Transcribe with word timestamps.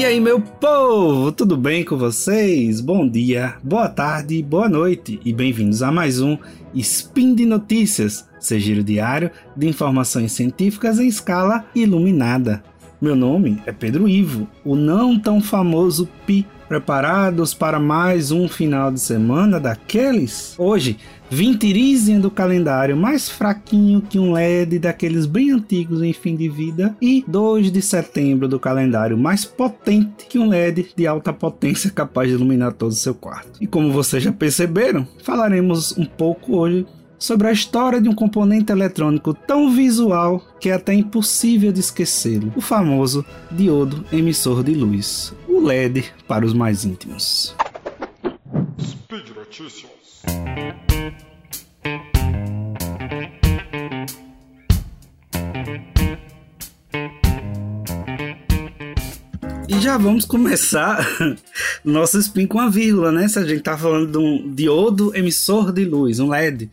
E 0.00 0.04
aí, 0.06 0.18
meu 0.18 0.40
povo, 0.40 1.30
tudo 1.30 1.58
bem 1.58 1.84
com 1.84 1.94
vocês? 1.94 2.80
Bom 2.80 3.06
dia, 3.06 3.56
boa 3.62 3.86
tarde, 3.86 4.42
boa 4.42 4.66
noite 4.66 5.20
e 5.22 5.30
bem-vindos 5.30 5.82
a 5.82 5.92
mais 5.92 6.22
um 6.22 6.38
Spin 6.74 7.34
de 7.34 7.44
Notícias, 7.44 8.26
seu 8.40 8.58
giro 8.58 8.82
diário 8.82 9.30
de 9.54 9.68
informações 9.68 10.32
científicas 10.32 10.98
em 10.98 11.06
escala 11.06 11.66
iluminada. 11.74 12.64
Meu 12.98 13.14
nome 13.14 13.60
é 13.66 13.72
Pedro 13.72 14.08
Ivo, 14.08 14.48
o 14.64 14.74
não 14.74 15.18
tão 15.18 15.38
famoso 15.38 16.08
Pi. 16.24 16.46
Preparados 16.70 17.52
para 17.52 17.80
mais 17.80 18.30
um 18.30 18.46
final 18.46 18.92
de 18.92 19.00
semana 19.00 19.58
daqueles? 19.58 20.54
Hoje, 20.56 20.98
vintirizem 21.28 22.20
do 22.20 22.30
calendário 22.30 22.96
mais 22.96 23.28
fraquinho 23.28 24.00
que 24.00 24.20
um 24.20 24.30
LED 24.30 24.78
daqueles 24.78 25.26
bem 25.26 25.50
antigos 25.50 26.00
em 26.00 26.12
fim 26.12 26.36
de 26.36 26.48
vida 26.48 26.96
e 27.02 27.24
2 27.26 27.72
de 27.72 27.82
setembro 27.82 28.46
do 28.46 28.60
calendário 28.60 29.18
mais 29.18 29.44
potente 29.44 30.26
que 30.28 30.38
um 30.38 30.48
LED 30.48 30.92
de 30.94 31.08
alta 31.08 31.32
potência 31.32 31.90
capaz 31.90 32.28
de 32.28 32.36
iluminar 32.36 32.72
todo 32.72 32.92
o 32.92 32.94
seu 32.94 33.16
quarto. 33.16 33.58
E 33.60 33.66
como 33.66 33.90
vocês 33.90 34.22
já 34.22 34.30
perceberam, 34.30 35.08
falaremos 35.24 35.98
um 35.98 36.04
pouco 36.04 36.56
hoje 36.56 36.86
sobre 37.20 37.48
a 37.48 37.52
história 37.52 38.00
de 38.00 38.08
um 38.08 38.14
componente 38.14 38.72
eletrônico 38.72 39.34
tão 39.34 39.70
visual 39.70 40.42
que 40.58 40.70
é 40.70 40.72
até 40.72 40.94
impossível 40.94 41.70
de 41.70 41.80
esquecê-lo, 41.80 42.50
o 42.56 42.62
famoso 42.62 43.24
diodo 43.50 44.04
emissor 44.10 44.64
de 44.64 44.74
luz, 44.74 45.34
LED 45.66 46.12
para 46.26 46.44
os 46.44 46.52
mais 46.52 46.84
íntimos. 46.84 47.54
Speed 48.80 49.28
Notícias. 49.36 49.90
E 59.68 59.78
já 59.78 59.96
vamos 59.96 60.24
começar 60.24 61.06
nosso 61.84 62.18
spin 62.18 62.46
com 62.46 62.58
a 62.58 62.68
vírgula, 62.68 63.12
né? 63.12 63.28
Se 63.28 63.38
a 63.38 63.44
gente 63.44 63.62
tá 63.62 63.78
falando 63.78 64.10
de 64.10 64.18
um 64.18 64.54
diodo 64.54 65.14
emissor 65.14 65.72
de 65.72 65.84
luz, 65.84 66.18
um 66.18 66.28
LED. 66.28 66.70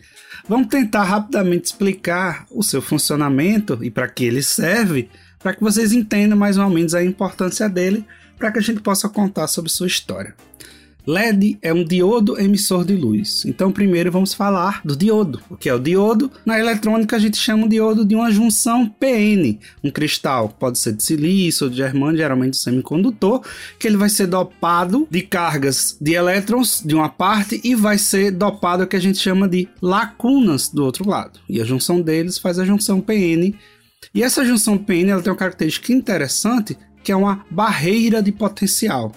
Vamos 0.47 0.67
tentar 0.67 1.03
rapidamente 1.03 1.65
explicar 1.65 2.47
o 2.49 2.63
seu 2.63 2.81
funcionamento 2.81 3.77
e 3.83 3.91
para 3.91 4.07
que 4.07 4.23
ele 4.23 4.41
serve, 4.41 5.09
para 5.39 5.53
que 5.53 5.61
vocês 5.61 5.91
entendam 5.91 6.37
mais 6.37 6.57
ou 6.57 6.69
menos 6.69 6.95
a 6.95 7.03
importância 7.03 7.67
dele, 7.69 8.05
para 8.37 8.51
que 8.51 8.59
a 8.59 8.61
gente 8.61 8.81
possa 8.81 9.09
contar 9.09 9.47
sobre 9.47 9.71
sua 9.71 9.87
história. 9.87 10.35
LED 11.07 11.57
é 11.61 11.73
um 11.73 11.85
diodo 11.85 12.37
emissor 12.37 12.83
de 12.83 12.93
luz. 12.93 13.45
Então, 13.45 13.71
primeiro 13.71 14.11
vamos 14.11 14.33
falar 14.33 14.81
do 14.83 14.93
diodo. 14.93 15.41
O 15.49 15.55
que 15.55 15.69
é 15.69 15.73
o 15.73 15.79
diodo? 15.79 16.29
Na 16.45 16.59
eletrônica, 16.59 17.15
a 17.15 17.19
gente 17.19 17.37
chama 17.37 17.65
o 17.65 17.69
diodo 17.69 18.03
de 18.03 18.13
uma 18.13 18.29
junção 18.29 18.85
PN, 18.85 19.57
um 19.81 19.89
cristal, 19.89 20.49
pode 20.49 20.77
ser 20.77 20.91
de 20.91 21.01
silício 21.01 21.63
ou 21.63 21.69
de 21.69 21.77
germânio, 21.77 22.17
geralmente 22.17 22.57
semicondutor, 22.57 23.41
que 23.79 23.87
ele 23.87 23.95
vai 23.95 24.09
ser 24.09 24.27
dopado 24.27 25.07
de 25.09 25.21
cargas 25.21 25.97
de 26.01 26.11
elétrons 26.11 26.83
de 26.85 26.93
uma 26.93 27.07
parte 27.07 27.61
e 27.63 27.73
vai 27.73 27.97
ser 27.97 28.31
dopado 28.31 28.83
o 28.83 28.87
que 28.87 28.97
a 28.97 29.01
gente 29.01 29.17
chama 29.17 29.47
de 29.47 29.69
lacunas 29.81 30.67
do 30.67 30.83
outro 30.83 31.07
lado. 31.07 31.39
E 31.47 31.61
a 31.61 31.63
junção 31.63 32.01
deles 32.01 32.37
faz 32.37 32.59
a 32.59 32.65
junção 32.65 32.99
PN. 32.99 33.55
E 34.13 34.23
essa 34.23 34.45
junção 34.45 34.77
PN 34.77 35.11
ela 35.11 35.21
tem 35.21 35.31
uma 35.31 35.39
característica 35.39 35.93
interessante, 35.93 36.77
que 37.07 37.11
é 37.13 37.15
uma 37.15 37.45
barreira 37.49 38.21
de 38.21 38.33
potencial. 38.33 39.13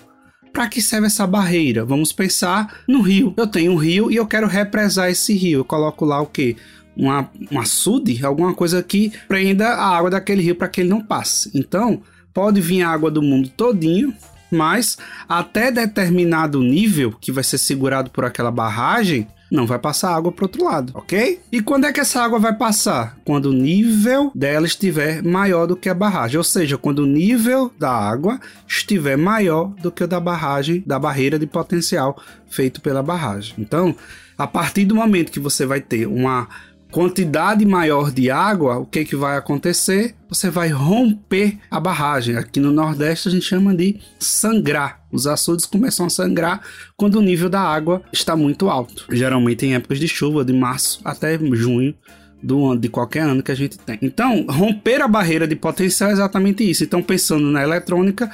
Para 0.52 0.68
que 0.68 0.80
serve 0.80 1.08
essa 1.08 1.26
barreira? 1.26 1.84
Vamos 1.84 2.12
pensar 2.12 2.82
no 2.86 3.00
rio. 3.00 3.34
Eu 3.36 3.48
tenho 3.48 3.72
um 3.72 3.76
rio 3.76 4.12
e 4.12 4.14
eu 4.14 4.28
quero 4.28 4.46
represar 4.46 5.10
esse 5.10 5.34
rio. 5.34 5.58
Eu 5.58 5.64
coloco 5.64 6.04
lá 6.04 6.20
o 6.20 6.26
que? 6.26 6.56
Uma, 6.96 7.28
um 7.50 7.58
açude, 7.58 8.24
alguma 8.24 8.54
coisa 8.54 8.80
que 8.80 9.12
prenda 9.26 9.70
a 9.70 9.96
água 9.96 10.08
daquele 10.08 10.40
rio 10.40 10.54
para 10.54 10.68
que 10.68 10.82
ele 10.82 10.88
não 10.88 11.00
passe. 11.00 11.50
Então, 11.52 12.00
pode 12.32 12.60
vir 12.60 12.82
água 12.82 13.10
do 13.10 13.20
mundo 13.20 13.48
todinho, 13.48 14.14
mas 14.52 14.96
até 15.28 15.72
determinado 15.72 16.62
nível 16.62 17.10
que 17.20 17.32
vai 17.32 17.42
ser 17.42 17.58
segurado 17.58 18.08
por 18.10 18.24
aquela 18.24 18.52
barragem, 18.52 19.26
não 19.50 19.66
vai 19.66 19.78
passar 19.78 20.14
água 20.14 20.30
para 20.30 20.44
outro 20.44 20.64
lado, 20.64 20.92
ok? 20.94 21.40
E 21.50 21.60
quando 21.60 21.86
é 21.86 21.92
que 21.92 22.00
essa 22.00 22.22
água 22.22 22.38
vai 22.38 22.54
passar? 22.54 23.16
Quando 23.24 23.46
o 23.46 23.52
nível 23.52 24.30
dela 24.34 24.66
estiver 24.66 25.22
maior 25.22 25.66
do 25.66 25.76
que 25.76 25.88
a 25.88 25.94
barragem, 25.94 26.38
ou 26.38 26.44
seja, 26.44 26.78
quando 26.78 27.00
o 27.00 27.06
nível 27.06 27.72
da 27.78 27.90
água 27.90 28.38
estiver 28.66 29.16
maior 29.16 29.74
do 29.82 29.90
que 29.90 30.04
o 30.04 30.08
da 30.08 30.20
barragem, 30.20 30.82
da 30.86 30.98
barreira 30.98 31.38
de 31.38 31.46
potencial 31.46 32.20
feito 32.48 32.80
pela 32.80 33.02
barragem. 33.02 33.54
Então, 33.58 33.94
a 34.38 34.46
partir 34.46 34.84
do 34.84 34.94
momento 34.94 35.32
que 35.32 35.40
você 35.40 35.66
vai 35.66 35.80
ter 35.80 36.06
uma 36.06 36.48
quantidade 36.90 37.64
maior 37.64 38.10
de 38.10 38.30
água, 38.30 38.78
o 38.78 38.86
que, 38.86 39.04
que 39.04 39.16
vai 39.16 39.36
acontecer? 39.36 40.14
Você 40.28 40.50
vai 40.50 40.68
romper 40.68 41.58
a 41.70 41.78
barragem. 41.78 42.36
Aqui 42.36 42.58
no 42.58 42.72
Nordeste 42.72 43.28
a 43.28 43.30
gente 43.30 43.44
chama 43.44 43.74
de 43.74 44.00
sangrar. 44.18 44.99
Os 45.12 45.26
açudes 45.26 45.66
começam 45.66 46.06
a 46.06 46.10
sangrar 46.10 46.60
quando 46.96 47.16
o 47.16 47.22
nível 47.22 47.48
da 47.48 47.60
água 47.60 48.02
está 48.12 48.36
muito 48.36 48.68
alto. 48.68 49.06
Geralmente 49.10 49.66
em 49.66 49.74
épocas 49.74 49.98
de 49.98 50.08
chuva, 50.08 50.44
de 50.44 50.52
março 50.52 51.00
até 51.04 51.38
junho 51.52 51.94
do 52.42 52.66
ano, 52.66 52.80
de 52.80 52.88
qualquer 52.88 53.20
ano 53.20 53.42
que 53.42 53.52
a 53.52 53.54
gente 53.54 53.78
tem. 53.78 53.98
Então, 54.00 54.46
romper 54.48 55.02
a 55.02 55.08
barreira 55.08 55.46
de 55.46 55.56
potencial 55.56 56.10
é 56.10 56.12
exatamente 56.12 56.68
isso. 56.68 56.84
Então, 56.84 57.02
pensando 57.02 57.50
na 57.50 57.62
eletrônica, 57.62 58.30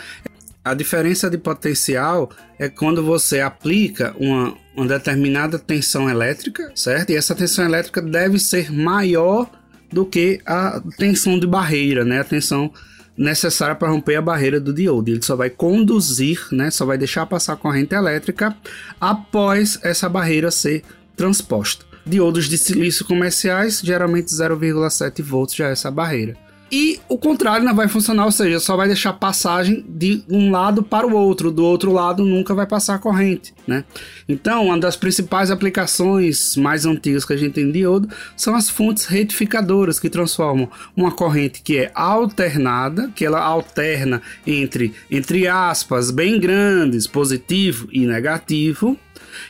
a 0.64 0.74
diferença 0.74 1.30
de 1.30 1.38
potencial 1.38 2.30
é 2.58 2.68
quando 2.68 3.02
você 3.02 3.40
aplica 3.40 4.14
uma, 4.18 4.54
uma 4.76 4.86
determinada 4.86 5.58
tensão 5.58 6.10
elétrica, 6.10 6.72
certo? 6.74 7.10
E 7.10 7.16
essa 7.16 7.34
tensão 7.34 7.64
elétrica 7.64 8.02
deve 8.02 8.38
ser 8.38 8.72
maior 8.72 9.48
do 9.92 10.04
que 10.04 10.40
a 10.44 10.82
tensão 10.98 11.38
de 11.38 11.46
barreira, 11.46 12.04
né? 12.04 12.20
A 12.20 12.24
tensão 12.24 12.72
necessária 13.16 13.74
para 13.74 13.88
romper 13.88 14.16
a 14.16 14.22
barreira 14.22 14.60
do 14.60 14.72
diodo. 14.72 15.10
Ele 15.10 15.22
só 15.22 15.34
vai 15.36 15.50
conduzir, 15.50 16.46
né? 16.52 16.70
Só 16.70 16.84
vai 16.84 16.98
deixar 16.98 17.26
passar 17.26 17.54
a 17.54 17.56
corrente 17.56 17.94
elétrica 17.94 18.56
após 19.00 19.78
essa 19.82 20.08
barreira 20.08 20.50
ser 20.50 20.82
transposta. 21.16 21.84
Diodos 22.04 22.48
de 22.48 22.56
silício 22.56 23.04
comerciais, 23.04 23.80
geralmente 23.82 24.28
0,7 24.28 25.22
volts 25.22 25.56
já 25.56 25.68
é 25.68 25.72
essa 25.72 25.90
barreira. 25.90 26.36
E 26.70 26.98
o 27.08 27.16
contrário 27.16 27.64
não 27.64 27.74
vai 27.74 27.86
funcionar, 27.86 28.24
ou 28.24 28.32
seja, 28.32 28.58
só 28.58 28.76
vai 28.76 28.88
deixar 28.88 29.12
passagem 29.12 29.84
de 29.88 30.24
um 30.28 30.50
lado 30.50 30.82
para 30.82 31.06
o 31.06 31.14
outro, 31.14 31.52
do 31.52 31.64
outro 31.64 31.92
lado 31.92 32.24
nunca 32.24 32.54
vai 32.54 32.66
passar 32.66 32.96
a 32.96 32.98
corrente, 32.98 33.54
né? 33.66 33.84
Então, 34.28 34.66
uma 34.66 34.78
das 34.78 34.96
principais 34.96 35.50
aplicações 35.50 36.56
mais 36.56 36.84
antigas 36.84 37.24
que 37.24 37.32
a 37.32 37.36
gente 37.36 37.52
tem 37.52 37.66
de 37.66 37.72
diodo 37.72 38.08
são 38.36 38.54
as 38.54 38.68
fontes 38.68 39.04
retificadoras 39.04 40.00
que 40.00 40.10
transformam 40.10 40.68
uma 40.96 41.12
corrente 41.12 41.62
que 41.62 41.78
é 41.78 41.92
alternada, 41.94 43.12
que 43.14 43.24
ela 43.24 43.40
alterna 43.40 44.20
entre 44.44 44.92
entre 45.08 45.46
aspas 45.46 46.10
bem 46.10 46.40
grandes, 46.40 47.06
positivo 47.06 47.88
e 47.92 48.06
negativo, 48.06 48.98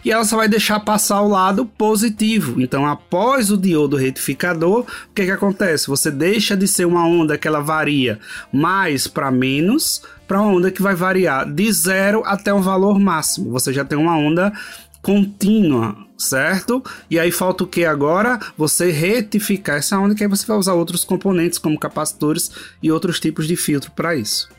e 0.05 0.11
ela 0.11 0.25
só 0.25 0.37
vai 0.37 0.49
deixar 0.49 0.81
passar 0.81 1.21
o 1.23 1.29
lado 1.29 1.67
positivo. 1.67 2.61
Então, 2.61 2.87
após 2.87 3.51
o 3.51 3.57
diodo 3.57 3.97
retificador, 3.97 4.81
o 4.81 5.15
que, 5.15 5.25
que 5.25 5.31
acontece? 5.31 5.89
Você 5.89 6.11
deixa 6.11 6.57
de 6.57 6.67
ser 6.67 6.87
uma 6.87 7.07
onda 7.07 7.39
que 7.39 7.49
ela 7.49 7.61
varia 7.61 8.19
mais 8.53 9.07
para 9.07 9.31
menos, 9.31 10.03
para 10.27 10.41
uma 10.41 10.53
onda 10.53 10.71
que 10.71 10.83
vai 10.83 10.95
variar 10.95 11.51
de 11.51 11.71
zero 11.73 12.23
até 12.25 12.53
um 12.53 12.61
valor 12.61 12.99
máximo. 12.99 13.51
Você 13.51 13.73
já 13.73 13.85
tem 13.85 13.99
uma 13.99 14.17
onda 14.17 14.53
contínua, 15.03 15.97
certo? 16.19 16.83
E 17.09 17.19
aí 17.19 17.31
falta 17.31 17.63
o 17.63 17.67
que 17.67 17.85
agora? 17.85 18.41
Você 18.57 18.91
retificar 18.91 19.77
essa 19.77 19.99
onda, 19.99 20.15
que 20.15 20.25
aí 20.25 20.29
você 20.29 20.45
vai 20.45 20.57
usar 20.57 20.75
outros 20.75 21.05
componentes 21.05 21.59
como 21.59 21.79
capacitores 21.79 22.51
e 22.83 22.91
outros 22.91 23.21
tipos 23.21 23.47
de 23.47 23.55
filtro 23.55 23.93
para 23.93 24.17
isso 24.17 24.56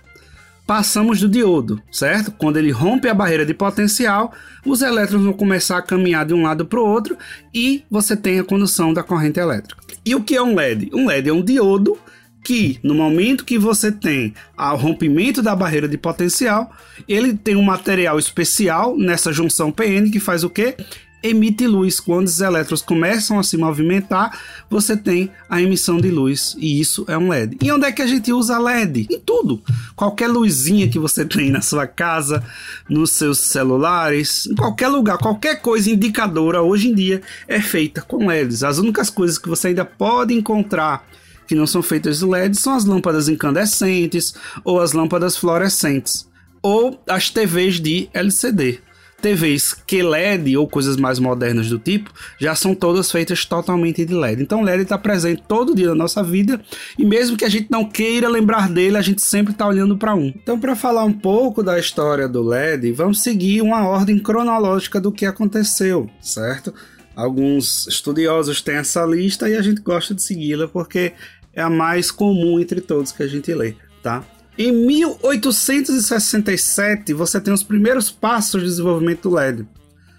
passamos 0.67 1.21
do 1.21 1.29
diodo, 1.29 1.81
certo? 1.89 2.29
Quando 2.29 2.57
ele 2.57 2.71
rompe 2.71 3.07
a 3.07 3.13
barreira 3.13 3.45
de 3.45 3.53
potencial, 3.53 4.33
os 4.65 4.81
elétrons 4.81 5.23
vão 5.23 5.31
começar 5.31 5.77
a 5.77 5.81
caminhar 5.81 6.25
de 6.25 6.33
um 6.33 6.43
lado 6.43 6.65
para 6.65 6.79
o 6.79 6.85
outro 6.85 7.17
e 7.53 7.85
você 7.89 8.17
tem 8.17 8.37
a 8.37 8.43
condução 8.43 8.93
da 8.93 9.01
corrente 9.01 9.39
elétrica. 9.39 9.81
E 10.05 10.13
o 10.13 10.21
que 10.21 10.35
é 10.35 10.41
um 10.41 10.53
LED? 10.53 10.91
Um 10.93 11.07
LED 11.07 11.29
é 11.29 11.33
um 11.33 11.41
diodo 11.41 11.97
que 12.43 12.79
no 12.83 12.93
momento 12.93 13.43
que 13.43 13.57
você 13.57 13.91
tem 13.91 14.33
o 14.57 14.75
rompimento 14.75 15.41
da 15.41 15.55
barreira 15.55 15.87
de 15.87 15.97
potencial, 15.97 16.71
ele 17.07 17.33
tem 17.33 17.55
um 17.55 17.61
material 17.61 18.19
especial 18.19 18.97
nessa 18.97 19.33
junção 19.33 19.71
PN 19.71 20.09
que 20.11 20.19
faz 20.19 20.43
o 20.43 20.49
que? 20.49 20.75
Emite 21.21 21.67
luz. 21.67 21.99
Quando 21.99 22.27
os 22.27 22.39
elétrons 22.39 22.81
começam 22.81 23.39
a 23.39 23.43
se 23.43 23.57
movimentar, 23.57 24.39
você 24.69 24.95
tem 24.95 25.31
a 25.49 25.61
emissão 25.61 25.97
de 25.97 26.09
luz 26.09 26.55
e 26.59 26.79
isso 26.79 27.05
é 27.07 27.17
um 27.17 27.29
LED. 27.29 27.57
E 27.61 27.71
onde 27.71 27.85
é 27.85 27.91
que 27.91 28.01
a 28.01 28.07
gente 28.07 28.31
usa 28.31 28.57
LED? 28.57 29.07
Em 29.09 29.19
tudo. 29.19 29.61
Qualquer 29.95 30.27
luzinha 30.27 30.87
que 30.87 30.99
você 30.99 31.25
tem 31.25 31.49
na 31.49 31.61
sua 31.61 31.87
casa, 31.87 32.43
nos 32.89 33.11
seus 33.11 33.39
celulares, 33.39 34.45
em 34.45 34.55
qualquer 34.55 34.87
lugar, 34.87 35.17
qualquer 35.17 35.61
coisa 35.61 35.89
indicadora 35.89 36.61
hoje 36.61 36.89
em 36.89 36.95
dia 36.95 37.21
é 37.47 37.59
feita 37.59 38.01
com 38.01 38.27
LEDs. 38.27 38.63
As 38.63 38.77
únicas 38.77 39.09
coisas 39.09 39.37
que 39.37 39.49
você 39.49 39.69
ainda 39.69 39.85
pode 39.85 40.33
encontrar 40.33 41.05
que 41.47 41.55
não 41.55 41.65
são 41.65 41.81
feitas 41.81 42.19
de 42.19 42.25
LED 42.25 42.57
são 42.57 42.73
as 42.73 42.83
lâmpadas 42.83 43.29
incandescentes 43.29 44.35
ou 44.65 44.81
as 44.81 44.91
lâmpadas 44.91 45.37
fluorescentes 45.37 46.27
ou 46.61 47.01
as 47.07 47.29
TVs 47.29 47.79
de 47.79 48.09
LCD 48.13 48.81
TVs 49.21 49.73
QLED 49.73 50.55
ou 50.57 50.67
coisas 50.67 50.95
mais 50.95 51.19
modernas 51.19 51.69
do 51.69 51.79
tipo 51.79 52.11
já 52.39 52.55
são 52.55 52.75
todas 52.75 53.11
feitas 53.11 53.45
totalmente 53.45 54.05
de 54.05 54.13
LED. 54.13 54.41
Então 54.41 54.61
LED 54.61 54.83
está 54.83 54.97
presente 54.97 55.43
todo 55.47 55.75
dia 55.75 55.87
na 55.87 55.95
nossa 55.95 56.23
vida 56.23 56.61
e 56.97 57.05
mesmo 57.05 57.37
que 57.37 57.45
a 57.45 57.49
gente 57.49 57.69
não 57.69 57.85
queira 57.85 58.29
lembrar 58.29 58.69
dele, 58.69 58.97
a 58.97 59.01
gente 59.01 59.21
sempre 59.21 59.53
está 59.53 59.67
olhando 59.67 59.97
para 59.97 60.15
um. 60.15 60.27
Então 60.27 60.59
para 60.59 60.75
falar 60.75 61.03
um 61.03 61.13
pouco 61.13 61.63
da 61.63 61.79
história 61.79 62.27
do 62.27 62.43
LED, 62.43 62.91
vamos 62.91 63.21
seguir 63.21 63.61
uma 63.61 63.87
ordem 63.87 64.19
cronológica 64.19 65.01
do 65.01 65.11
que 65.11 65.25
aconteceu, 65.25 66.09
certo? 66.21 66.73
Alguns 67.15 67.87
estudiosos 67.87 68.61
têm 68.61 68.75
essa 68.75 69.03
lista 69.03 69.49
e 69.49 69.55
a 69.55 69.61
gente 69.61 69.81
gosta 69.81 70.13
de 70.13 70.21
segui-la 70.21 70.67
porque 70.67 71.13
é 71.51 71.61
a 71.63 71.69
mais 71.69 72.11
comum 72.11 72.59
entre 72.59 72.79
todos 72.79 73.11
que 73.11 73.23
a 73.23 73.27
gente 73.27 73.51
lê, 73.55 73.73
tá? 74.03 74.23
Em 74.57 74.71
1867, 74.71 77.13
você 77.13 77.39
tem 77.39 77.53
os 77.53 77.61
primeiros 77.61 78.09
passos 78.09 78.61
de 78.61 78.67
desenvolvimento 78.67 79.29
do 79.29 79.35
LED. 79.35 79.67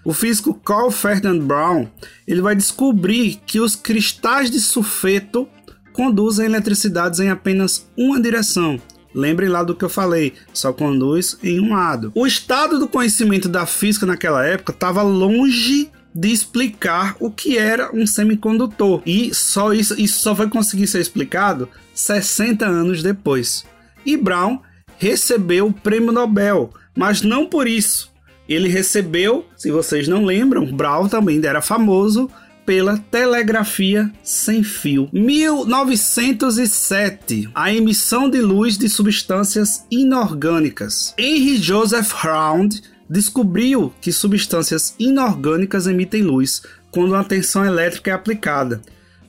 O 0.05 0.13
físico 0.13 0.53
Carl 0.53 0.89
Ferdinand 0.89 1.39
Brown 1.39 1.89
ele 2.25 2.41
vai 2.41 2.55
descobrir 2.55 3.41
que 3.45 3.59
os 3.59 3.75
cristais 3.75 4.49
de 4.49 4.61
sulfeto 4.61 5.45
conduzem 5.91 6.45
eletricidades 6.45 7.19
em 7.19 7.29
apenas 7.29 7.85
uma 7.97 8.21
direção. 8.21 8.79
Lembrem 9.13 9.49
lá 9.49 9.61
do 9.61 9.75
que 9.75 9.83
eu 9.83 9.89
falei, 9.89 10.31
só 10.53 10.71
conduz 10.71 11.37
em 11.43 11.59
um 11.59 11.73
lado. 11.73 12.13
O 12.15 12.25
estado 12.25 12.79
do 12.79 12.87
conhecimento 12.87 13.49
da 13.49 13.65
física 13.65 14.05
naquela 14.05 14.45
época 14.45 14.71
estava 14.71 15.01
longe 15.01 15.91
de 16.15 16.31
explicar 16.31 17.17
o 17.19 17.29
que 17.29 17.57
era 17.57 17.93
um 17.93 18.07
semicondutor. 18.07 19.01
E 19.05 19.33
só 19.33 19.73
isso, 19.73 19.99
isso 19.99 20.21
só 20.21 20.33
vai 20.33 20.47
conseguir 20.47 20.87
ser 20.87 21.01
explicado 21.01 21.67
60 21.93 22.65
anos 22.65 23.03
depois 23.03 23.65
e 24.05 24.17
Brown 24.17 24.59
recebeu 24.97 25.67
o 25.67 25.73
prêmio 25.73 26.11
Nobel, 26.11 26.71
mas 26.95 27.21
não 27.21 27.45
por 27.45 27.67
isso. 27.67 28.11
Ele 28.47 28.67
recebeu, 28.67 29.45
se 29.55 29.69
vocês 29.71 30.07
não 30.07 30.25
lembram, 30.25 30.71
Brown 30.71 31.07
também 31.07 31.39
era 31.45 31.61
famoso 31.61 32.27
pela 32.65 32.97
telegrafia 32.97 34.11
sem 34.23 34.63
fio. 34.63 35.07
1907, 35.11 37.49
a 37.55 37.73
emissão 37.73 38.29
de 38.29 38.41
luz 38.41 38.77
de 38.77 38.87
substâncias 38.89 39.85
inorgânicas. 39.89 41.15
Henry 41.17 41.57
Joseph 41.57 42.11
Round 42.11 42.83
descobriu 43.09 43.91
que 43.99 44.11
substâncias 44.11 44.93
inorgânicas 44.99 45.87
emitem 45.87 46.21
luz 46.21 46.61
quando 46.91 47.13
uma 47.13 47.23
tensão 47.23 47.65
elétrica 47.65 48.11
é 48.11 48.13
aplicada. 48.13 48.81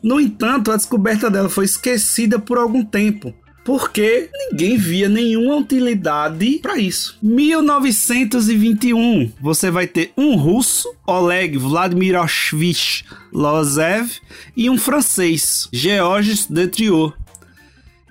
No 0.03 0.21
entanto, 0.21 0.71
a 0.71 0.77
descoberta 0.77 1.31
dela 1.31 1.49
foi 1.49 1.65
esquecida 1.65 2.39
por 2.39 2.59
algum 2.59 2.85
tempo, 2.85 3.35
porque 3.65 4.29
ninguém 4.33 4.77
via 4.77 5.09
nenhuma 5.09 5.57
utilidade 5.57 6.59
para 6.61 6.79
isso. 6.79 7.19
1921, 7.23 9.33
você 9.41 9.71
vai 9.71 9.87
ter 9.87 10.13
um 10.17 10.35
russo, 10.37 10.93
Oleg 11.07 11.57
Vladimirovich 11.57 13.05
Lozev, 13.33 14.11
e 14.57 14.69
um 14.71 14.79
francês, 14.79 15.69
Georges 15.73 16.47
Detriot, 16.47 17.15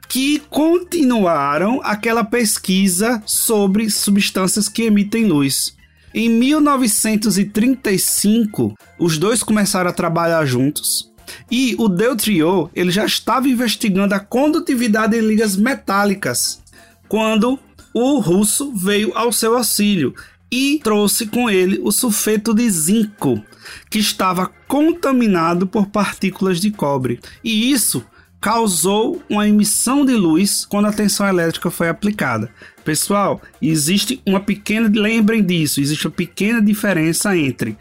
que 0.07 0.41
continuaram 0.49 1.81
aquela 1.83 2.23
pesquisa 2.23 3.21
sobre 3.25 3.89
substâncias 3.89 4.69
que 4.69 4.83
emitem 4.83 5.25
luz. 5.25 5.75
Em 6.13 6.29
1935, 6.29 8.75
os 8.97 9.17
dois 9.19 9.43
começaram 9.43 9.89
a 9.89 9.93
trabalhar 9.93 10.45
juntos 10.45 11.08
e 11.49 11.75
o 11.77 11.87
Deutrio, 11.87 12.69
ele 12.75 12.91
já 12.91 13.05
estava 13.05 13.47
investigando 13.47 14.13
a 14.13 14.19
condutividade 14.19 15.17
em 15.17 15.21
ligas 15.21 15.55
metálicas 15.55 16.61
quando 17.07 17.59
o 17.93 18.19
russo 18.19 18.71
veio 18.73 19.11
ao 19.15 19.31
seu 19.31 19.57
auxílio 19.57 20.13
e 20.51 20.79
trouxe 20.83 21.27
com 21.27 21.49
ele 21.49 21.79
o 21.83 21.91
sulfeto 21.91 22.53
de 22.53 22.69
zinco, 22.69 23.43
que 23.89 23.99
estava 23.99 24.47
contaminado 24.67 25.67
por 25.67 25.87
partículas 25.87 26.59
de 26.59 26.71
cobre. 26.71 27.19
E 27.43 27.71
isso 27.71 28.03
causou 28.41 29.21
uma 29.29 29.47
emissão 29.47 30.05
de 30.05 30.13
luz 30.13 30.65
quando 30.65 30.87
a 30.87 30.93
tensão 30.93 31.27
elétrica 31.27 31.69
foi 31.69 31.89
aplicada. 31.89 32.49
Pessoal, 32.83 33.41
existe 33.61 34.21
uma 34.25 34.39
pequena, 34.39 34.89
lembrem 34.91 35.43
disso, 35.43 35.81
existe 35.81 36.07
uma 36.07 36.13
pequena 36.13 36.61
diferença 36.61 37.35
entre 37.37 37.77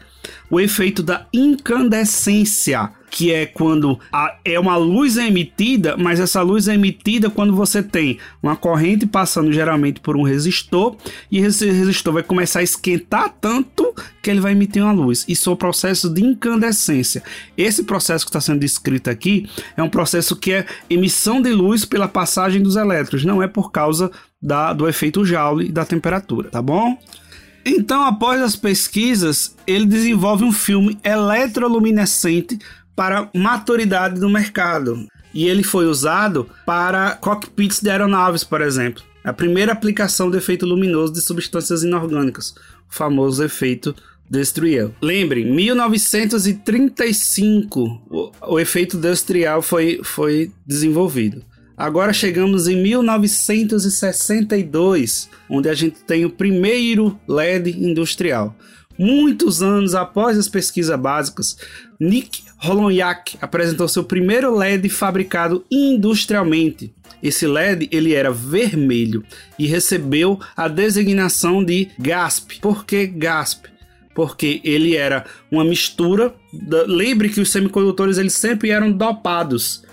o 0.49 0.59
efeito 0.59 1.01
da 1.01 1.25
incandescência, 1.33 2.91
que 3.09 3.33
é 3.33 3.45
quando 3.45 3.99
a, 4.11 4.35
é 4.45 4.59
uma 4.59 4.77
luz 4.77 5.17
emitida, 5.17 5.97
mas 5.97 6.19
essa 6.19 6.41
luz 6.41 6.67
é 6.67 6.75
emitida 6.75 7.29
quando 7.29 7.55
você 7.55 7.81
tem 7.81 8.19
uma 8.41 8.55
corrente 8.55 9.05
passando 9.05 9.51
geralmente 9.51 9.99
por 9.99 10.15
um 10.15 10.23
resistor 10.23 10.95
e 11.31 11.39
esse 11.39 11.69
resistor 11.69 12.13
vai 12.13 12.23
começar 12.23 12.59
a 12.59 12.63
esquentar 12.63 13.33
tanto 13.41 13.93
que 14.21 14.29
ele 14.29 14.39
vai 14.39 14.51
emitir 14.51 14.83
uma 14.83 14.91
luz. 14.91 15.25
Isso 15.27 15.49
é 15.49 15.53
o 15.53 15.57
processo 15.57 16.09
de 16.09 16.23
incandescência. 16.23 17.23
Esse 17.57 17.83
processo 17.83 18.25
que 18.25 18.29
está 18.29 18.41
sendo 18.41 18.59
descrito 18.59 19.09
aqui 19.09 19.49
é 19.75 19.83
um 19.83 19.89
processo 19.89 20.35
que 20.35 20.51
é 20.51 20.65
emissão 20.89 21.41
de 21.41 21.51
luz 21.51 21.85
pela 21.85 22.07
passagem 22.07 22.61
dos 22.61 22.75
elétrons, 22.75 23.25
não 23.25 23.41
é 23.41 23.47
por 23.47 23.71
causa 23.71 24.11
da, 24.41 24.73
do 24.73 24.87
efeito 24.87 25.25
Joule 25.25 25.67
e 25.67 25.71
da 25.71 25.85
temperatura, 25.85 26.49
tá 26.49 26.61
bom? 26.61 26.97
Então, 27.65 28.03
após 28.03 28.41
as 28.41 28.55
pesquisas, 28.55 29.55
ele 29.67 29.85
desenvolve 29.85 30.43
um 30.43 30.51
filme 30.51 30.97
eletroluminescente 31.03 32.57
para 32.95 33.29
maturidade 33.35 34.19
do 34.19 34.29
mercado. 34.29 35.07
E 35.33 35.47
ele 35.47 35.63
foi 35.63 35.85
usado 35.85 36.49
para 36.65 37.15
cockpits 37.15 37.81
de 37.81 37.89
aeronaves, 37.89 38.43
por 38.43 38.61
exemplo. 38.61 39.03
A 39.23 39.33
primeira 39.33 39.71
aplicação 39.71 40.29
do 40.29 40.37
efeito 40.37 40.65
luminoso 40.65 41.13
de 41.13 41.21
substâncias 41.21 41.83
inorgânicas, 41.83 42.55
o 42.89 42.93
famoso 42.93 43.43
efeito 43.43 43.95
Destriel. 44.29 44.93
Lembre, 45.01 45.43
1935 45.43 48.01
o, 48.09 48.31
o 48.47 48.57
efeito 48.59 48.95
Destriel 48.97 49.61
foi, 49.61 49.99
foi 50.03 50.51
desenvolvido. 50.65 51.43
Agora 51.75 52.13
chegamos 52.13 52.67
em 52.67 52.75
1962, 52.75 55.29
onde 55.49 55.67
a 55.69 55.73
gente 55.73 56.03
tem 56.03 56.25
o 56.25 56.29
primeiro 56.29 57.19
LED 57.27 57.71
industrial. 57.71 58.55
Muitos 58.99 59.63
anos 59.63 59.95
após 59.95 60.37
as 60.37 60.49
pesquisas 60.49 60.99
básicas, 60.99 61.55
Nick 61.97 62.43
Holonyak 62.61 63.37
apresentou 63.41 63.87
seu 63.87 64.03
primeiro 64.03 64.53
LED 64.53 64.89
fabricado 64.89 65.63
industrialmente. 65.71 66.93
Esse 67.23 67.47
LED 67.47 67.87
ele 67.93 68.13
era 68.13 68.29
vermelho 68.29 69.23
e 69.57 69.65
recebeu 69.67 70.37
a 70.55 70.67
designação 70.67 71.63
de 71.63 71.87
GASP. 71.97 72.59
Por 72.59 72.85
que 72.85 73.07
GASP? 73.07 73.69
Porque 74.13 74.59
ele 74.65 74.97
era 74.97 75.25
uma 75.49 75.63
mistura. 75.63 76.35
Da... 76.51 76.83
Lembre 76.83 77.29
que 77.29 77.39
os 77.39 77.49
semicondutores 77.49 78.17
eles 78.17 78.33
sempre 78.33 78.69
eram 78.69 78.91
dopados. 78.91 79.83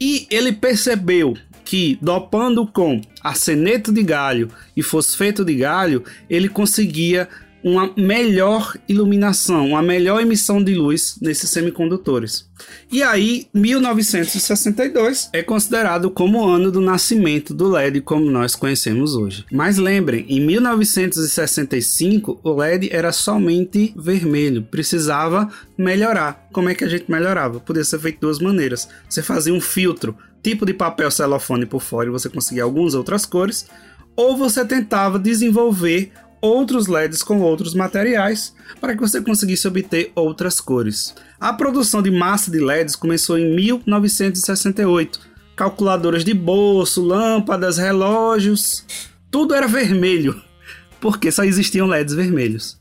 E 0.00 0.26
ele 0.28 0.52
percebeu 0.52 1.36
que 1.64 1.98
dopando 2.02 2.66
com 2.66 3.00
arseneto 3.20 3.92
de 3.92 4.02
galho 4.02 4.50
e 4.76 4.82
fosfeto 4.82 5.44
de 5.44 5.54
galho, 5.54 6.04
ele 6.28 6.48
conseguia 6.48 7.28
uma 7.66 7.92
melhor 7.96 8.78
iluminação, 8.88 9.70
uma 9.70 9.82
melhor 9.82 10.22
emissão 10.22 10.62
de 10.62 10.72
luz 10.72 11.18
nesses 11.20 11.50
semicondutores. 11.50 12.48
E 12.92 13.02
aí, 13.02 13.48
1962 13.52 15.28
é 15.32 15.42
considerado 15.42 16.08
como 16.08 16.38
o 16.38 16.48
ano 16.48 16.70
do 16.70 16.80
nascimento 16.80 17.52
do 17.52 17.68
LED 17.68 18.02
como 18.02 18.30
nós 18.30 18.54
conhecemos 18.54 19.16
hoje. 19.16 19.44
Mas 19.50 19.78
lembrem, 19.78 20.24
em 20.28 20.38
1965 20.46 22.38
o 22.40 22.52
LED 22.52 22.88
era 22.92 23.10
somente 23.10 23.92
vermelho, 23.96 24.62
precisava 24.62 25.50
melhorar. 25.76 26.46
Como 26.52 26.68
é 26.68 26.74
que 26.74 26.84
a 26.84 26.88
gente 26.88 27.10
melhorava? 27.10 27.58
Podia 27.58 27.82
ser 27.82 27.98
feito 27.98 28.14
de 28.14 28.20
duas 28.20 28.38
maneiras. 28.38 28.88
Você 29.08 29.24
fazia 29.24 29.52
um 29.52 29.60
filtro, 29.60 30.16
tipo 30.40 30.64
de 30.64 30.72
papel 30.72 31.10
celofane 31.10 31.66
por 31.66 31.82
fora 31.82 32.08
e 32.08 32.12
você 32.12 32.28
conseguia 32.28 32.62
algumas 32.62 32.94
outras 32.94 33.26
cores, 33.26 33.66
ou 34.14 34.36
você 34.36 34.64
tentava 34.64 35.18
desenvolver 35.18 36.12
outros 36.46 36.86
LEDs 36.86 37.22
com 37.22 37.40
outros 37.40 37.74
materiais 37.74 38.54
para 38.80 38.94
que 38.94 39.00
você 39.00 39.20
conseguisse 39.20 39.66
obter 39.66 40.12
outras 40.14 40.60
cores. 40.60 41.14
A 41.40 41.52
produção 41.52 42.00
de 42.00 42.10
massa 42.10 42.50
de 42.50 42.58
LEDs 42.58 42.96
começou 42.96 43.38
em 43.38 43.54
1968. 43.54 45.20
Calculadoras 45.56 46.24
de 46.24 46.34
bolso, 46.34 47.02
lâmpadas, 47.02 47.78
relógios, 47.78 48.84
tudo 49.30 49.54
era 49.54 49.66
vermelho, 49.66 50.40
porque 51.00 51.32
só 51.32 51.44
existiam 51.44 51.86
LEDs 51.86 52.14
vermelhos. 52.14 52.78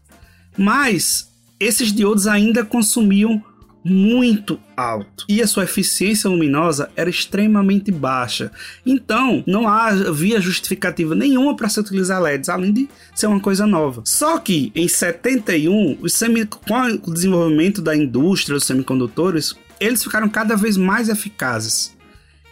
Mas 0.57 1.29
esses 1.59 1.91
diodos 1.91 2.27
ainda 2.27 2.63
consumiam 2.63 3.43
muito 3.87 4.59
alto 4.75 5.25
e 5.29 5.43
a 5.43 5.47
sua 5.47 5.65
eficiência 5.65 6.27
luminosa 6.27 6.89
era 6.95 7.07
extremamente 7.07 7.91
baixa. 7.91 8.51
Então, 8.83 9.43
não 9.45 9.67
havia 9.67 10.41
justificativa 10.41 11.13
nenhuma 11.13 11.55
para 11.55 11.69
se 11.69 11.79
utilizar 11.79 12.19
LEDs, 12.19 12.49
além 12.49 12.73
de 12.73 12.89
ser 13.13 13.27
uma 13.27 13.39
coisa 13.39 13.67
nova. 13.67 14.01
Só 14.03 14.39
que 14.39 14.71
em 14.73 14.87
71, 14.87 15.99
os 16.01 16.13
semi... 16.13 16.45
com 16.45 17.11
o 17.11 17.13
desenvolvimento 17.13 17.79
da 17.79 17.95
indústria 17.95 18.55
dos 18.55 18.65
semicondutores, 18.65 19.55
eles 19.79 20.03
ficaram 20.03 20.27
cada 20.27 20.55
vez 20.55 20.77
mais 20.77 21.07
eficazes. 21.07 21.95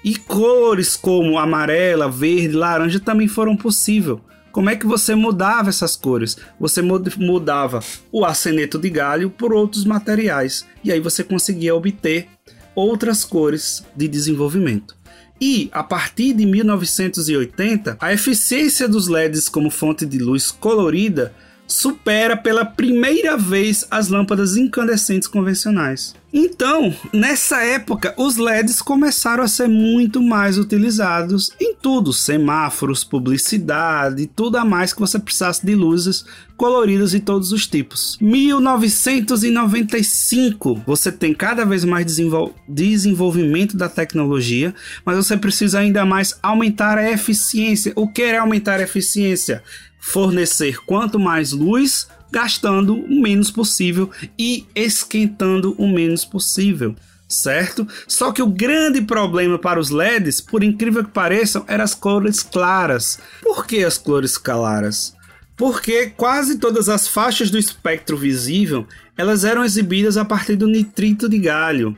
E 0.03 0.15
cores 0.15 0.95
como 0.95 1.39
amarela, 1.39 2.09
verde, 2.09 2.55
laranja 2.55 2.99
também 2.99 3.27
foram 3.27 3.55
possível 3.55 4.21
Como 4.53 4.69
é 4.69 4.75
que 4.75 4.85
você 4.85 5.15
mudava 5.15 5.69
essas 5.69 5.95
cores? 5.95 6.37
Você 6.59 6.79
mudava 6.79 7.79
o 8.11 8.23
arseneto 8.23 8.77
de 8.77 8.87
galho 8.87 9.31
por 9.31 9.51
outros 9.51 9.83
materiais 9.83 10.63
e 10.83 10.91
aí 10.91 10.99
você 10.99 11.23
conseguia 11.23 11.73
obter 11.73 12.29
outras 12.75 13.25
cores 13.25 13.83
de 13.95 14.07
desenvolvimento. 14.07 14.95
E, 15.41 15.69
a 15.73 15.83
partir 15.83 16.33
de 16.33 16.45
1980, 16.45 17.97
a 17.99 18.13
eficiência 18.13 18.87
dos 18.87 19.07
LEDs 19.07 19.49
como 19.49 19.71
fonte 19.71 20.05
de 20.05 20.19
luz 20.19 20.51
colorida 20.51 21.33
supera 21.67 22.35
pela 22.35 22.65
primeira 22.65 23.37
vez 23.37 23.85
as 23.89 24.09
lâmpadas 24.09 24.57
incandescentes 24.57 25.27
convencionais. 25.27 26.13
Então, 26.35 26.91
nessa 27.13 27.63
época, 27.63 28.11
os 28.17 28.37
LEDs 28.37 28.81
começaram 28.81 29.43
a 29.43 29.47
ser 29.47 29.67
muito 29.67 30.19
mais 30.19 30.57
utilizados 30.57 31.51
em 31.61 31.75
tudo: 31.75 32.11
semáforos, 32.11 33.03
publicidade, 33.03 34.25
tudo 34.25 34.57
a 34.57 34.65
mais 34.65 34.93
que 34.93 34.99
você 34.99 35.19
precisasse 35.19 35.63
de 35.63 35.75
luzes 35.75 36.25
coloridas 36.57 37.11
de 37.11 37.19
todos 37.19 37.51
os 37.51 37.67
tipos. 37.67 38.17
1995, 38.19 40.81
você 40.87 41.11
tem 41.11 41.35
cada 41.35 41.63
vez 41.65 41.85
mais 41.85 42.03
desenvol 42.03 42.55
desenvolvimento 42.67 43.77
da 43.77 43.87
tecnologia, 43.87 44.73
mas 45.05 45.17
você 45.17 45.37
precisa 45.37 45.77
ainda 45.79 46.03
mais 46.03 46.35
aumentar 46.41 46.97
a 46.97 47.11
eficiência. 47.11 47.93
O 47.95 48.07
que 48.07 48.23
é 48.23 48.37
aumentar 48.37 48.79
a 48.79 48.83
eficiência? 48.83 49.61
Fornecer 50.05 50.83
quanto 50.85 51.17
mais 51.17 51.53
luz 51.53 52.07
gastando 52.29 52.95
o 52.95 53.21
menos 53.21 53.49
possível 53.49 54.09
e 54.37 54.65
esquentando 54.75 55.73
o 55.77 55.87
menos 55.87 56.25
possível, 56.25 56.95
certo? 57.29 57.87
Só 58.07 58.31
que 58.31 58.41
o 58.41 58.47
grande 58.47 59.01
problema 59.01 59.57
para 59.57 59.79
os 59.79 59.91
LEDs, 59.91 60.41
por 60.41 60.63
incrível 60.63 61.03
que 61.03 61.11
pareçam, 61.11 61.63
eram 61.67 61.83
as 61.83 61.95
cores 61.95 62.43
claras. 62.43 63.19
Por 63.41 63.65
que 63.65 63.83
as 63.83 63.97
cores 63.97 64.37
claras? 64.37 65.15
Porque 65.55 66.07
quase 66.07 66.57
todas 66.57 66.89
as 66.89 67.07
faixas 67.07 67.49
do 67.49 67.57
espectro 67.57 68.17
visível, 68.17 68.85
elas 69.17 69.45
eram 69.45 69.63
exibidas 69.63 70.17
a 70.17 70.25
partir 70.25 70.55
do 70.55 70.67
nitrito 70.67 71.29
de 71.29 71.37
galho. 71.37 71.95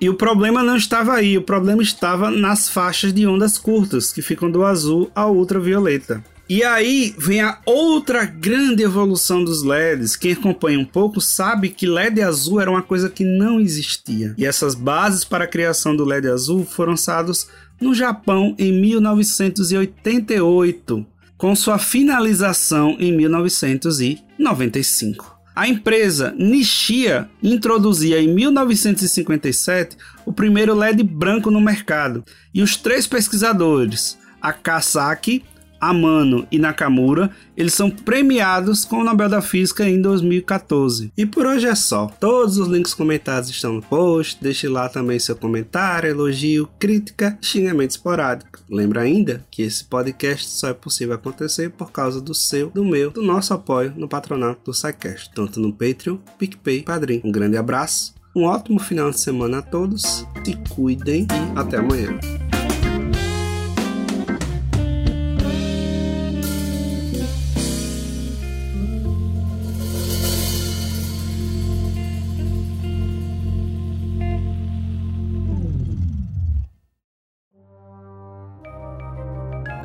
E 0.00 0.08
o 0.08 0.14
problema 0.14 0.62
não 0.62 0.76
estava 0.76 1.14
aí, 1.14 1.36
o 1.36 1.42
problema 1.42 1.82
estava 1.82 2.30
nas 2.30 2.68
faixas 2.68 3.12
de 3.12 3.26
ondas 3.26 3.58
curtas, 3.58 4.12
que 4.12 4.22
ficam 4.22 4.50
do 4.50 4.64
azul 4.64 5.10
ao 5.14 5.34
ultravioleta. 5.34 6.22
E 6.50 6.62
aí 6.64 7.14
vem 7.16 7.40
a 7.40 7.60
outra 7.64 8.24
grande 8.24 8.82
evolução 8.82 9.44
dos 9.44 9.62
LEDs. 9.62 10.16
Quem 10.16 10.32
acompanha 10.32 10.80
um 10.80 10.84
pouco 10.84 11.20
sabe 11.20 11.68
que 11.68 11.86
LED 11.86 12.20
azul 12.20 12.60
era 12.60 12.68
uma 12.68 12.82
coisa 12.82 13.08
que 13.08 13.22
não 13.22 13.60
existia. 13.60 14.34
E 14.36 14.44
essas 14.44 14.74
bases 14.74 15.24
para 15.24 15.44
a 15.44 15.46
criação 15.46 15.94
do 15.94 16.04
LED 16.04 16.26
azul 16.26 16.66
foram 16.66 16.90
lançadas 16.90 17.46
no 17.80 17.94
Japão 17.94 18.56
em 18.58 18.72
1988, 18.72 21.06
com 21.38 21.54
sua 21.54 21.78
finalização 21.78 22.96
em 22.98 23.16
1995. 23.16 25.38
A 25.54 25.68
empresa 25.68 26.34
Nishia 26.36 27.30
introduzia 27.40 28.20
em 28.20 28.26
1957 28.26 29.96
o 30.26 30.32
primeiro 30.32 30.74
LED 30.74 31.04
branco 31.04 31.48
no 31.48 31.60
mercado, 31.60 32.24
e 32.52 32.60
os 32.60 32.76
três 32.76 33.06
pesquisadores, 33.06 34.18
Akasaki, 34.42 35.44
Amano 35.80 36.46
e 36.50 36.58
Nakamura, 36.58 37.30
eles 37.56 37.74
são 37.74 37.90
premiados 37.90 38.84
com 38.84 38.96
o 38.96 39.04
Nobel 39.04 39.28
da 39.28 39.40
Física 39.40 39.88
em 39.88 40.00
2014. 40.00 41.12
E 41.16 41.24
por 41.24 41.46
hoje 41.46 41.66
é 41.66 41.74
só. 41.74 42.06
Todos 42.20 42.58
os 42.58 42.68
links 42.68 42.94
comentados 42.94 43.48
estão 43.48 43.72
no 43.72 43.82
post. 43.82 44.38
Deixe 44.42 44.68
lá 44.68 44.88
também 44.88 45.18
seu 45.18 45.34
comentário, 45.34 46.10
elogio, 46.10 46.68
crítica, 46.78 47.38
xingamento 47.40 47.92
esporádico. 47.92 48.60
Lembra 48.68 49.02
ainda 49.02 49.44
que 49.50 49.62
esse 49.62 49.84
podcast 49.84 50.48
só 50.48 50.68
é 50.68 50.74
possível 50.74 51.14
acontecer 51.14 51.70
por 51.70 51.90
causa 51.90 52.20
do 52.20 52.34
seu, 52.34 52.70
do 52.70 52.84
meu, 52.84 53.10
do 53.10 53.22
nosso 53.22 53.54
apoio 53.54 53.92
no 53.96 54.08
patronato 54.08 54.60
do 54.64 54.74
SciCast, 54.74 55.30
tanto 55.34 55.60
no 55.60 55.72
Patreon, 55.72 56.18
PicPay, 56.38 56.82
Padrim. 56.82 57.20
Um 57.24 57.32
grande 57.32 57.56
abraço, 57.56 58.14
um 58.34 58.44
ótimo 58.44 58.78
final 58.78 59.10
de 59.10 59.20
semana 59.20 59.58
a 59.58 59.62
todos, 59.62 60.26
se 60.44 60.56
cuidem 60.68 61.26
e 61.26 61.58
até 61.58 61.78
amanhã. 61.78 62.18